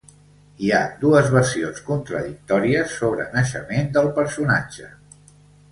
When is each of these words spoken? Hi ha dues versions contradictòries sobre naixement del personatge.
Hi 0.61 0.69
ha 0.75 0.79
dues 1.03 1.29
versions 1.33 1.83
contradictòries 1.91 2.97
sobre 3.03 3.29
naixement 3.37 3.95
del 3.99 4.13
personatge. 4.19 4.91